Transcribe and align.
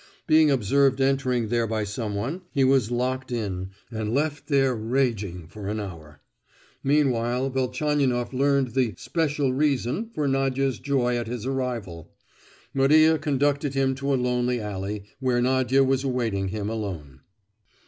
Being 0.25 0.49
observed 0.49 0.99
entering 0.99 1.49
there 1.49 1.67
by 1.67 1.83
someone, 1.83 2.41
he 2.49 2.63
was 2.63 2.89
locked 2.89 3.31
in, 3.31 3.69
and 3.91 4.11
left 4.15 4.47
there 4.47 4.75
raging 4.75 5.45
for 5.45 5.67
an 5.67 5.79
hour. 5.79 6.21
Meanwhile, 6.83 7.51
Velchaninoff 7.51 8.33
learned 8.33 8.69
the 8.73 8.95
"special 8.97 9.53
reason" 9.53 10.09
for 10.09 10.27
Nadia's 10.27 10.79
joy 10.79 11.17
at 11.17 11.27
his 11.27 11.45
arrival. 11.45 12.09
Maria 12.73 13.19
conducted 13.19 13.75
him 13.75 13.93
to 13.93 14.11
a 14.11 14.15
lonely 14.15 14.59
alley, 14.59 15.03
where 15.19 15.39
Nadia 15.39 15.83
was 15.83 16.03
awaiting 16.03 16.47
him 16.47 16.67
alone. 16.67 17.19